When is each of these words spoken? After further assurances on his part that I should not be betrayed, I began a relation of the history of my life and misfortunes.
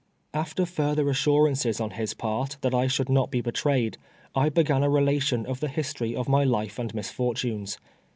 After 0.33 0.65
further 0.65 1.11
assurances 1.11 1.79
on 1.79 1.91
his 1.91 2.15
part 2.15 2.57
that 2.61 2.73
I 2.73 2.87
should 2.87 3.07
not 3.07 3.29
be 3.29 3.39
betrayed, 3.39 3.99
I 4.33 4.49
began 4.49 4.81
a 4.81 4.89
relation 4.89 5.45
of 5.45 5.59
the 5.59 5.67
history 5.67 6.15
of 6.15 6.27
my 6.27 6.43
life 6.43 6.79
and 6.79 6.91
misfortunes. 6.95 7.77